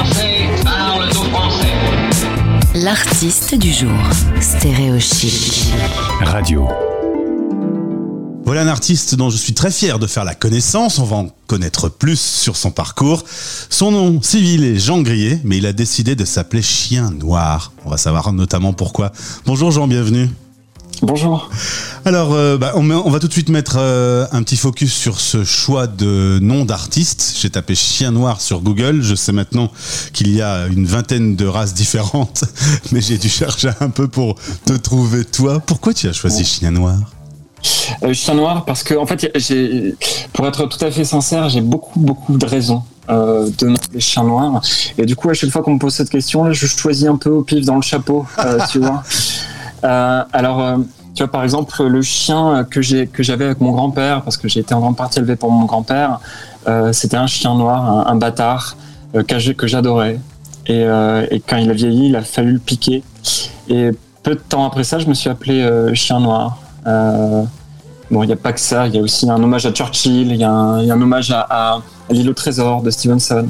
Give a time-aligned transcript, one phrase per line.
[0.00, 1.66] Français parlent au français.
[2.74, 3.90] L'artiste du jour.
[4.40, 5.74] Stéréochic.
[6.22, 6.66] Radio.
[8.46, 10.98] Voilà un artiste dont je suis très fier de faire la connaissance.
[10.98, 13.24] On va en connaître plus sur son parcours.
[13.68, 17.72] Son nom civil est Jean Grillet, mais il a décidé de s'appeler Chien Noir.
[17.84, 19.12] On va savoir notamment pourquoi.
[19.44, 20.30] Bonjour Jean, bienvenue.
[21.02, 21.50] Bonjour.
[22.04, 24.92] Alors, euh, bah, on, met- on va tout de suite mettre euh, un petit focus
[24.92, 27.36] sur ce choix de nom d'artiste.
[27.40, 29.02] J'ai tapé Chien Noir sur Google.
[29.02, 29.70] Je sais maintenant
[30.12, 32.44] qu'il y a une vingtaine de races différentes,
[32.92, 35.60] mais j'ai dû chercher un peu pour te trouver toi.
[35.60, 36.96] Pourquoi tu as choisi Chien Noir?
[38.02, 39.94] Euh, chien noir parce que en fait, j'ai,
[40.32, 44.62] pour être tout à fait sincère, j'ai beaucoup beaucoup de raisons de m'appeler chien noir.
[44.96, 47.16] Et du coup, à chaque fois qu'on me pose cette question, là, je choisis un
[47.16, 48.24] peu au pif dans le chapeau,
[48.70, 49.02] tu vois.
[49.82, 50.76] Alors, euh,
[51.14, 54.48] tu vois, par exemple, le chien que j'ai que j'avais avec mon grand-père, parce que
[54.48, 56.20] j'ai été en grande partie élevé par mon grand-père,
[56.68, 58.76] euh, c'était un chien noir, un, un bâtard
[59.14, 60.18] euh, que j'adorais.
[60.66, 63.02] Et, euh, et quand il a vieilli, il a fallu le piquer.
[63.68, 63.90] Et
[64.22, 66.58] peu de temps après ça, je me suis appelé chien noir.
[68.10, 70.32] Bon, il n'y a pas que ça, il y a aussi un hommage à Churchill,
[70.32, 72.82] il y, a un il y a un hommage à, à, à l'île au trésor
[72.82, 73.46] de Stevenson.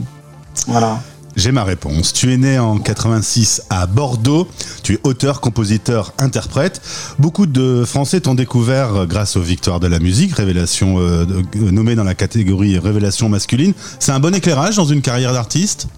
[0.67, 0.99] Voilà.
[1.41, 2.13] J'ai ma réponse.
[2.13, 4.47] Tu es né en 86 à Bordeaux.
[4.83, 6.83] Tu es auteur, compositeur, interprète.
[7.19, 11.25] Beaucoup de Français t'ont découvert euh, grâce aux victoires de la musique, révélation euh,
[11.57, 13.73] euh, nommée dans la catégorie révélation masculine.
[13.99, 15.89] C'est un bon éclairage dans une carrière d'artiste?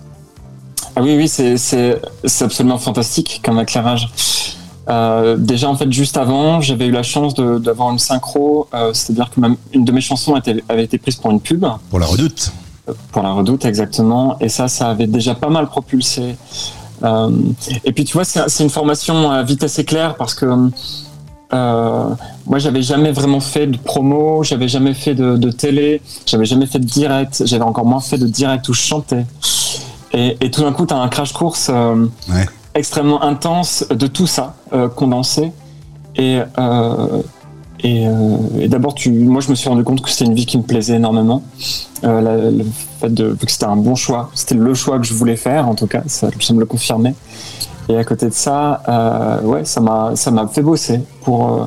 [0.95, 4.11] Ah oui, oui, c'est- c'est c'est absolument fantastique comme éclairage.
[4.89, 9.29] Euh, déjà, en fait, juste avant, j'avais eu la chance d'avoir une synchro, euh, c'est-à-dire
[9.35, 11.65] que ma- une de mes chansons était- avait été prise pour une pub.
[11.91, 12.53] Pour la redoute.
[13.13, 14.37] Pour la redoute exactement.
[14.41, 16.37] Et ça ça avait déjà pas mal propulsé.
[17.03, 17.31] Euh,
[17.85, 20.47] et puis tu vois c'est une formation à vitesse éclair parce que
[21.53, 22.09] euh,
[22.47, 26.65] moi j'avais jamais vraiment fait de promo j'avais jamais fait de, de télé j'avais jamais
[26.67, 29.27] fait de direct j'avais encore moins fait de direct où je chantais.
[30.13, 32.47] Et, et tout d'un coup tu as un crash course euh, Ouais.
[32.75, 35.53] extrêmement intense de tout ça euh, condensé.
[36.17, 36.41] Et
[37.85, 40.57] et, euh, et d'abord, moi, je me suis rendu compte que c'était une vie qui
[40.57, 41.43] me plaisait énormément.
[42.05, 42.65] Euh, le
[43.01, 45.75] fait de, que c'était un bon choix, c'était le choix que je voulais faire, en
[45.75, 47.15] tout cas, ça, ça me le confirmait.
[47.89, 50.15] Et à côté de ça, euh, ouais, ça m'a,
[50.53, 51.67] fait bosser pour, euh,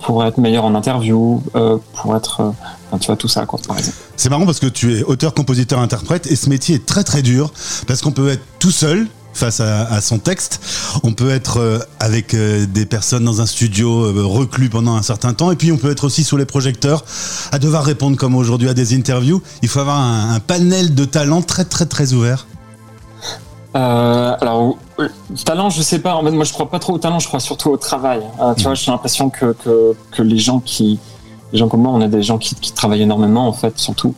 [0.00, 2.54] pour être meilleur en interview, pour être,
[2.98, 3.76] tu vois, tout ça, quoi, par.
[4.16, 7.20] C'est marrant parce que tu es auteur, compositeur, interprète et ce métier est très très
[7.20, 7.52] dur
[7.86, 10.60] parce qu'on peut être tout seul face à, à son texte.
[11.02, 15.02] On peut être euh, avec euh, des personnes dans un studio euh, reclus pendant un
[15.02, 17.04] certain temps et puis on peut être aussi sous les projecteurs
[17.52, 19.42] à devoir répondre comme aujourd'hui à des interviews.
[19.62, 22.46] Il faut avoir un, un panel de talents très très très ouvert.
[23.76, 24.76] Euh, alors,
[25.44, 26.14] talent, je sais pas.
[26.14, 27.18] En fait, moi, je crois pas trop au talent.
[27.18, 28.20] Je crois surtout au travail.
[28.40, 31.00] Euh, tu vois, j'ai l'impression que, que, que les gens qui,
[31.54, 34.12] les gens comme moi, on est des gens qui, travaillent énormément, en fait, surtout.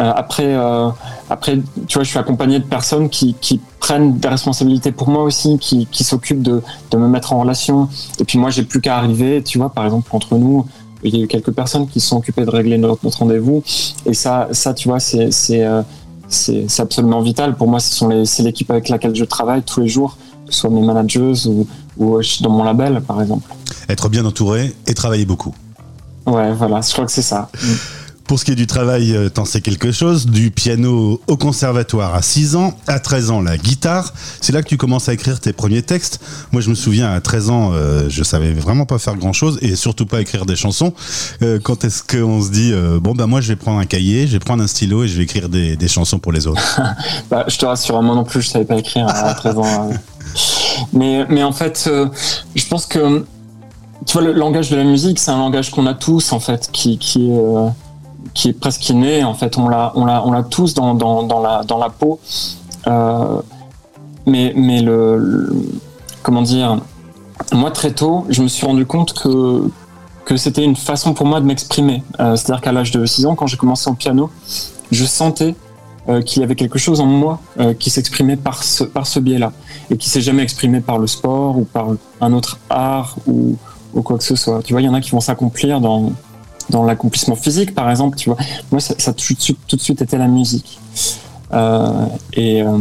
[0.00, 0.88] Euh, après, euh,
[1.28, 3.36] après, tu vois, je suis accompagné de personnes qui,
[3.80, 6.62] prennent des responsabilités pour moi aussi, qui, s'occupent de,
[6.94, 7.88] me mettre en relation.
[8.18, 9.42] Et puis moi, j'ai plus qu'à arriver.
[9.42, 10.64] Tu vois, par exemple, entre nous,
[11.02, 13.62] il y a eu quelques personnes qui sont occupées de régler notre, rendez-vous.
[14.06, 15.82] Et ça, ça, tu vois, c'est, euh,
[16.78, 17.56] absolument vital.
[17.56, 20.16] Pour moi, c'est l'équipe avec laquelle je travaille tous les jours,
[20.46, 21.66] que ce soit mes managers ou,
[21.98, 23.54] ou dans mon label, par exemple.
[23.90, 25.54] Être bien entouré et travailler beaucoup.
[26.30, 27.50] Ouais, voilà, je crois que c'est ça.
[28.30, 30.26] Pour ce qui est du travail, euh, t'en sais quelque chose?
[30.26, 34.14] Du piano au conservatoire à 6 ans, à 13 ans la guitare.
[34.40, 36.20] C'est là que tu commences à écrire tes premiers textes.
[36.52, 39.58] Moi, je me souviens, à 13 ans, euh, je savais vraiment pas faire grand chose
[39.62, 40.92] et surtout pas écrire des chansons.
[41.42, 44.28] Euh, quand est-ce qu'on se dit, euh, bon, bah moi, je vais prendre un cahier,
[44.28, 46.80] je vais prendre un stylo et je vais écrire des, des chansons pour les autres?
[47.30, 49.90] Bah, je te rassure, moi non plus, je savais pas écrire à 13 ans.
[50.92, 51.90] Mais, mais en fait,
[52.54, 53.24] je pense que,
[54.06, 56.70] tu vois, le langage de la musique, c'est un langage qu'on a tous, en fait,
[56.72, 57.68] qui, qui est, euh,
[58.34, 59.58] qui est presque inné, en fait.
[59.58, 62.18] On l'a, on l'a, on l'a tous dans, dans, dans, la, dans la peau.
[62.86, 63.42] Euh,
[64.26, 65.52] mais, mais le,
[66.22, 66.78] comment dire,
[67.52, 69.68] moi, très tôt, je me suis rendu compte que,
[70.24, 72.02] que c'était une façon pour moi de m'exprimer.
[72.20, 74.30] Euh, c'est-à-dire qu'à l'âge de 6 ans, quand j'ai commencé au piano,
[74.90, 75.54] je sentais
[76.26, 77.38] qu'il y avait quelque chose en moi
[77.78, 79.52] qui s'exprimait par ce, par ce biais-là
[79.90, 81.86] et qui s'est jamais exprimé par le sport ou par
[82.20, 83.56] un autre art ou,
[83.94, 84.62] ou quoi que ce soit.
[84.62, 86.12] Tu vois, il y en a qui vont s'accomplir dans,
[86.70, 88.16] dans l'accomplissement physique, par exemple.
[88.16, 88.38] Tu vois,
[88.70, 89.34] moi, ça, tout
[89.76, 90.78] de suite, été la musique.
[91.52, 92.78] Euh, et, euh,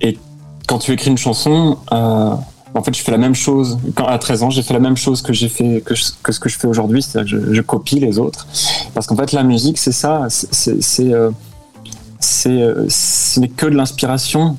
[0.00, 0.18] et
[0.66, 2.34] quand tu écris une chanson, euh,
[2.74, 3.78] en fait, je fais la même chose.
[3.96, 6.58] À 13 ans, j'ai fait la même chose que j'ai fait que, ce que je
[6.58, 8.46] fais aujourd'hui, c'est-à-dire que je, copie les autres.
[8.94, 10.26] Parce qu'en fait, la musique, c'est ça.
[10.28, 11.12] C'est- C'est
[12.88, 14.56] ce n'est que de l'inspiration.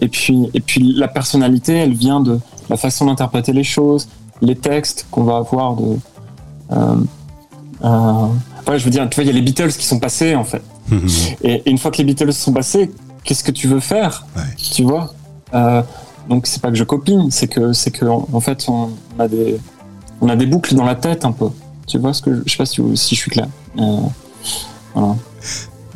[0.00, 2.38] et puis, et puis, la personnalité, elle vient de
[2.70, 4.08] la façon d'interpréter les choses,
[4.42, 5.96] les textes qu'on va avoir de.
[6.72, 6.96] Euh,
[7.84, 8.26] euh,
[8.68, 10.44] ouais, je veux dire, tu vois, il y a les Beatles qui sont passés en
[10.44, 10.62] fait.
[11.42, 12.90] Et, et une fois que les Beatles sont passés,
[13.24, 14.42] qu'est-ce que tu veux faire Ouais.
[14.56, 15.12] Tu vois
[15.54, 15.82] Euh,
[16.28, 19.26] Donc c'est pas que je copine, c'est que c'est que en, en fait on a
[19.28, 19.58] des
[20.20, 21.48] on a des boucles dans la tête un peu.
[21.86, 23.48] Tu vois ce que je, je sais pas si, si je suis clair.
[23.78, 24.00] Euh,
[24.94, 25.16] voilà.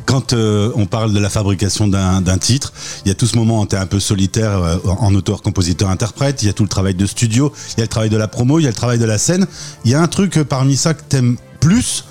[0.05, 2.64] Quand euh, on parle de la fabrication d'un titre,
[3.05, 5.41] il y a tout ce moment où tu es un peu solitaire euh, en auteur,
[5.43, 8.09] compositeur, interprète, il y a tout le travail de studio, il y a le travail
[8.09, 9.45] de la promo, il y a le travail de la scène.
[9.85, 12.03] Il y a un truc euh, parmi ça que t'aimes plus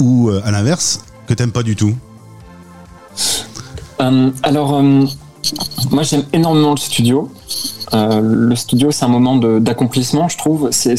[0.00, 1.94] ou euh, à l'inverse que t'aimes pas du tout?
[4.42, 4.80] Alors,
[5.90, 7.30] moi j'aime énormément le studio.
[7.92, 10.68] Le studio, c'est un moment d'accomplissement, je trouve.
[10.70, 10.94] C'est,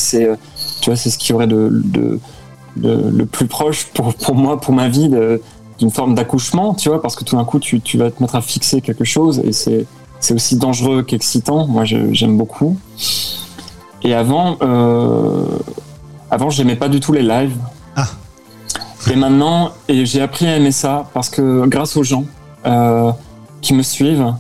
[0.81, 2.19] tu vois, c'est ce qui aurait de-
[2.75, 5.41] le plus proche pour, pour moi, pour ma vie, de-
[5.79, 8.35] d'une forme d'accouchement, tu vois, parce que tout d'un coup, tu, tu vas te mettre
[8.35, 9.85] à fixer quelque chose et c'est,
[10.19, 11.65] c'est aussi dangereux qu'excitant.
[11.67, 12.77] Moi, j'aime beaucoup.
[14.03, 15.45] Et avant, euh,
[16.29, 17.57] avant, j'aimais pas du tout les lives.
[17.95, 18.07] Ah.
[19.09, 22.25] Et maintenant, et j'ai appris à aimer ça parce que grâce aux gens
[22.65, 23.11] euh,
[23.61, 24.33] qui me suivent,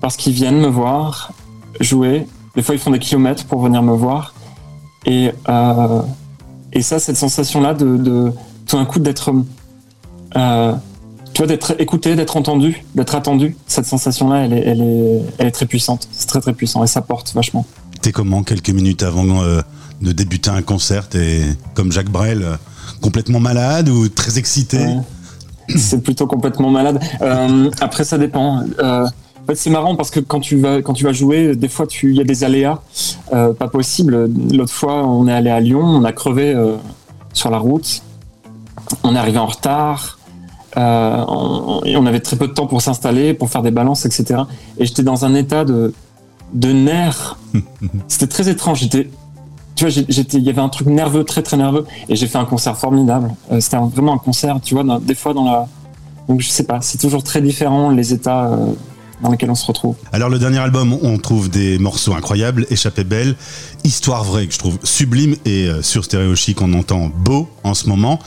[0.00, 1.32] parce qu'ils viennent me voir
[1.80, 2.26] jouer.
[2.54, 4.34] Des fois, ils font des kilomètres pour venir me voir.
[5.04, 6.02] Et, euh,
[6.72, 8.32] et ça, cette sensation-là de, de
[8.66, 9.32] tout d'un coup d'être,
[10.36, 10.72] euh,
[11.32, 13.56] tu vois, d'être écouté, d'être entendu, d'être attendu.
[13.66, 16.08] Cette sensation-là, elle est, elle est, elle est très puissante.
[16.12, 17.66] C'est très très puissant et ça porte vachement.
[18.02, 19.60] T'es comment quelques minutes avant euh,
[20.00, 21.42] de débuter un concert T'es
[21.74, 22.56] comme Jacques Brel, euh,
[23.00, 24.96] complètement malade ou très excité Ouais.
[25.74, 27.02] C'est plutôt complètement malade.
[27.22, 28.62] Euh, après, ça dépend.
[28.78, 31.68] Euh, en fait, c'est marrant parce que quand tu vas quand tu vas jouer, des
[31.68, 32.80] fois, tu il y a des aléas,
[33.32, 34.28] euh, pas possible.
[34.52, 36.76] L'autre fois, on est allé à Lyon, on a crevé euh,
[37.32, 38.02] sur la route,
[39.02, 40.15] on est arrivé en retard.
[40.76, 44.04] Euh, on, et on avait très peu de temps pour s'installer, pour faire des balances,
[44.06, 44.42] etc.
[44.78, 45.94] Et j'étais dans un état de,
[46.52, 47.38] de nerfs.
[48.08, 48.80] C'était très étrange.
[48.80, 49.10] J'étais,
[49.74, 52.38] tu vois, j'étais, il y avait un truc nerveux, très très nerveux, et j'ai fait
[52.38, 53.30] un concert formidable.
[53.52, 55.68] Euh, C'était un- vraiment un concert, tu vois, dans- des fois dans la,
[56.28, 58.66] donc je sais pas, c'est toujours très différent les états euh,
[59.22, 59.94] dans lesquels on se retrouve.
[60.12, 63.34] Alors le dernier album, on trouve des morceaux incroyables, Échappée belle,
[63.84, 67.72] Histoire vraie que je trouve sublime et euh, sur Stéréo Chic on entend beau en
[67.74, 68.18] ce moment.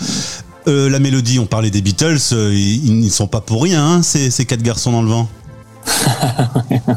[0.67, 4.01] Euh, la mélodie, on parlait des Beatles, euh, ils n'y sont pas pour rien, hein,
[4.03, 5.27] ces, quatre garçons dans le vent.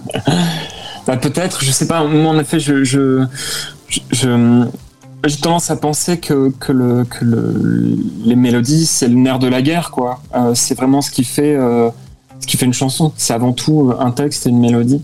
[1.05, 2.05] Bah, peut-être, je sais pas.
[2.05, 3.27] Moi, en effet, je, je,
[4.13, 9.49] j'ai tendance à penser que, que, le, que le, les mélodies, c'est le nerf de
[9.49, 10.21] la guerre, quoi.
[10.37, 11.57] Euh, c'est vraiment ce qui fait,
[12.63, 13.13] une chanson.
[13.17, 15.03] C'est avant tout un texte et une mélodie.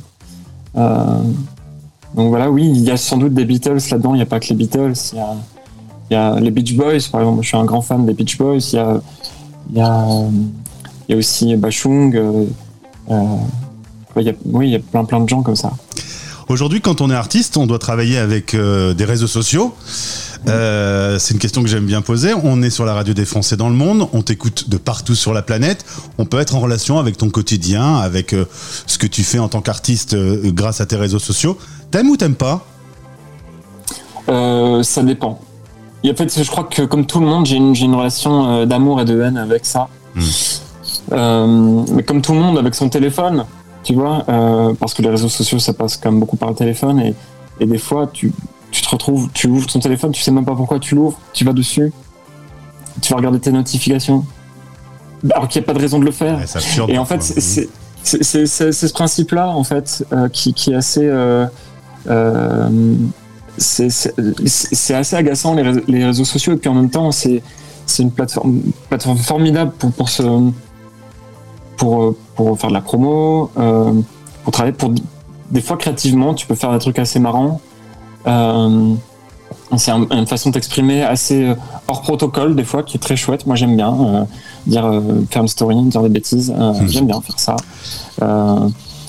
[0.76, 4.14] Donc voilà, oui, il y a sans doute des Beatles là-dedans.
[4.14, 4.94] Il n'y a pas que les Beatles.
[6.10, 7.42] Il y a les Beach Boys, par exemple.
[7.42, 8.58] Je suis un grand fan des Beach Boys.
[8.72, 9.00] Il y a,
[9.70, 10.06] il y a,
[11.08, 12.14] il y a aussi Bachung.
[12.16, 12.44] euh,
[13.10, 13.14] euh,
[14.16, 15.70] il y a- oui, il y a plein plein de gens comme ça.
[16.48, 19.74] Aujourd'hui, quand on est artiste, on doit travailler avec euh, des réseaux sociaux.
[20.48, 22.32] Euh, c'est une question que j'aime bien poser.
[22.42, 25.34] On est sur la radio des Français dans le monde, on t'écoute de partout sur
[25.34, 25.84] la planète.
[26.16, 28.46] On peut être en relation avec ton quotidien, avec euh,
[28.86, 31.58] ce que tu fais en tant qu'artiste euh, grâce à tes réseaux sociaux.
[31.90, 32.64] T'aimes ou t'aimes pas?
[34.82, 35.40] Ça dépend.
[36.04, 39.00] Et en fait, je crois que comme tout le monde, j'ai une, relation euh, d'amour
[39.00, 39.88] et de haine avec ça.
[40.14, 40.20] Mm.
[41.12, 43.44] Euh, mais comme tout le monde, avec son téléphone,
[43.82, 46.54] tu vois, euh, parce que les réseaux sociaux, ça passe quand même beaucoup par le
[46.54, 47.00] téléphone.
[47.00, 47.14] Et,
[47.60, 48.32] et des fois, tu,
[48.70, 51.44] tu te retrouves, tu ouvres ton téléphone, tu sais même pas pourquoi tu l'ouvres, tu
[51.44, 51.92] vas dessus,
[53.00, 54.24] tu vas regarder tes notifications,
[55.30, 56.38] alors qu'il n'y a pas de raison de le faire.
[56.38, 56.46] Ouais,
[56.88, 57.68] Et en fait, c'est-
[58.04, 61.10] ce principe-là, en fait, euh, qui, qui est assez.
[63.58, 67.42] C'est assez agaçant, les réseaux, sociaux, et puis en même temps, c'est
[67.98, 70.10] une plateforme, plateforme formidable pour, pour,
[71.76, 73.92] pour, pour faire de la promo, euh,
[74.44, 74.74] pour travailler.
[74.74, 74.92] Pour,
[75.50, 77.60] des fois, créativement, tu peux faire des trucs assez marrants.
[78.26, 78.94] Euh,
[79.76, 81.54] c'est un- une façon d'exprimer assez euh,
[81.88, 83.46] hors protocole, des fois, qui est très chouette.
[83.46, 84.26] Moi, j'aime bien.
[84.66, 86.52] dire faire une story, dire des bêtises.
[86.88, 87.56] J'aime bien faire ça.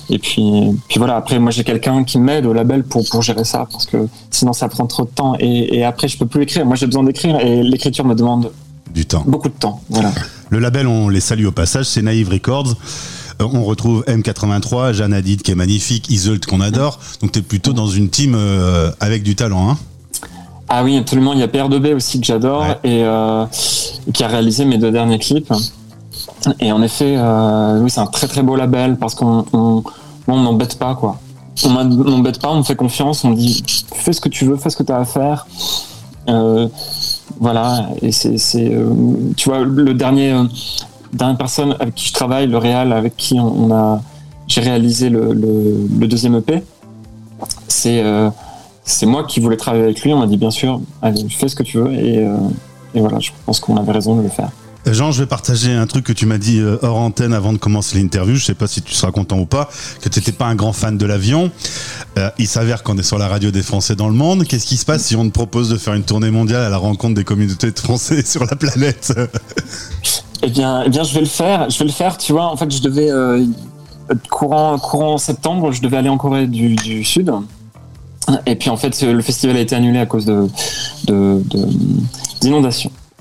[0.10, 0.44] Et puis,
[0.88, 1.16] puis voilà.
[1.18, 4.54] Après, moi, j'ai quelqu'un qui m'aide au label pour pour gérer ça parce que sinon,
[4.54, 5.36] ça prend trop de temps.
[5.40, 6.66] Et, et après, je peux plus écrire.
[6.66, 8.52] Moi, j'ai besoin d'écrire et l'écriture me demande
[8.94, 9.24] du temps.
[9.28, 9.82] beaucoup de temps.
[9.90, 10.12] Voilà.
[10.50, 12.74] Le label, on les salue au passage, c'est Naïve Records.
[13.42, 17.00] Euh, On retrouve M83, Jeanne Hadid qui est magnifique, Isolt qu'on adore.
[17.22, 19.78] Donc t'es plutôt dans une team euh, avec du talent, hein
[20.70, 21.34] Ah oui, absolument.
[21.34, 22.78] Il y a PR2B aussi que j'adore Ouais.
[22.84, 23.46] et euh,
[24.14, 25.54] qui a réalisé mes deux derniers clips.
[26.60, 29.84] Et en effet, euh, oui, c'est un très très beau label parce qu'on on,
[30.28, 31.18] m'embête pas quoi.
[31.66, 34.78] On m'embête pas, on fait confiance, on dit fais ce que tu veux, fais ce
[34.78, 35.46] que tu as à faire.
[36.30, 36.68] Euh,
[37.40, 38.94] voilà, et c'est, euh,
[39.36, 40.36] tu vois, le dernier,
[41.12, 44.02] dernière personne avec qui je travaille, le Réal, avec qui on, a,
[44.48, 45.34] j'ai réalisé le,
[46.08, 46.64] deuxième EP,
[47.68, 48.04] c'est,
[49.06, 50.14] moi qui voulais travailler avec lui.
[50.14, 52.26] On m'a dit bien sûr, allez, fais ce que tu veux, et,
[52.94, 54.52] et voilà, je pense qu'on avait raison de le faire.
[54.86, 57.58] Jean, je vais partager un truc que tu m'as dit euh, hors antenne avant de
[57.58, 58.36] commencer l'interview.
[58.36, 59.70] Je sais pas si tu seras content ou pas,
[60.02, 61.52] que tu n'étais pas un grand fan de l'avion.
[62.18, 64.46] Euh, il s'avère qu'on est sur la radio des Français dans le monde.
[64.46, 66.78] Qu'est-ce qui se passe si on te propose de faire une tournée mondiale à la
[66.78, 69.14] rencontre des communautés de Français sur la planète?
[70.42, 71.70] Eh bien, eh bien, je vais le faire.
[71.70, 72.18] Je vais le faire.
[72.18, 73.46] Tu vois, en fait, je devais euh,
[74.30, 77.32] courant courant septembre, je devais aller en Corée du, Sud.
[78.46, 80.48] Et puis en fait, le festival a été annulé à cause de
[81.08, 81.44] de-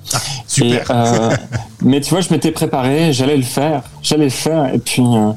[0.08, 0.44] d'inondations.
[0.46, 0.90] Super.
[0.90, 1.36] Euh,
[1.82, 5.30] mais tu vois, je m'étais préparé, j'allais le faire, j'allais le faire, et puis euh,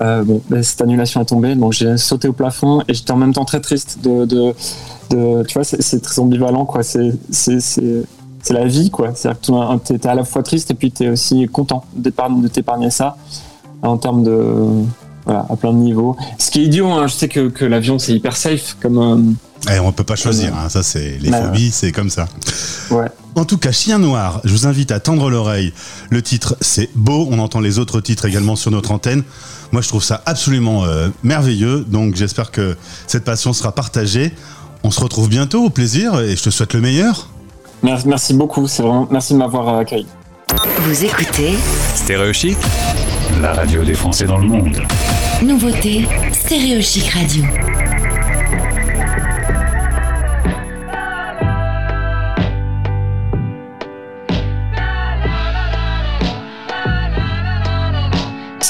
[0.00, 3.32] euh, ben, cette annulation est tombée, donc j'ai sauté au plafond et j'étais en même
[3.34, 4.54] temps très triste de,
[5.10, 6.82] tu vois, c'est- très ambivalent, quoi.
[6.82, 7.12] C'est
[8.42, 9.10] c'est la vie, quoi.
[9.14, 12.10] C'est-à-dire que tu es à la fois triste et puis tu es aussi content de
[12.48, 13.16] t'épargner ça
[13.82, 14.66] en termes de
[15.26, 16.16] voilà, à plein de niveaux.
[16.38, 19.34] Ce qui est idiot, hein, je sais que, que l'avion c'est hyper safe comme
[19.68, 21.42] Eh, on peut pas choisir, hein, ça c'est les Ouais.
[21.42, 22.26] phobies, c'est comme ça.
[22.90, 23.06] ouais.
[23.36, 25.72] En tout cas, Chien Noir, je vous invite à tendre l'oreille.
[26.10, 27.28] Le titre, c'est beau.
[27.30, 29.22] On entend les autres titres également sur notre antenne.
[29.70, 31.84] Moi, je trouve ça absolument euh, merveilleux.
[31.86, 32.76] Donc, j'espère que
[33.06, 34.32] cette passion sera partagée.
[34.82, 37.28] On se retrouve bientôt, au plaisir, et je te souhaite le meilleur.
[37.82, 40.06] Merci, beaucoup, c'est vraiment merci de m'avoir euh, accueilli.
[40.80, 41.54] Vous écoutez
[41.94, 42.56] Stéréochic,
[43.40, 44.82] la radio des Français dans le monde.
[45.42, 47.44] Nouveauté Stéréo Chic Radio.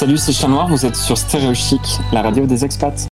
[0.01, 2.99] Salut, c'est Chat Noir, vous êtes sur Stéréo Chic, la radio des expats.